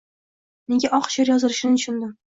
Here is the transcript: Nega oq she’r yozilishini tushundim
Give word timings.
Nega 0.73 0.89
oq 1.01 1.11
she’r 1.17 1.33
yozilishini 1.35 1.81
tushundim 1.83 2.17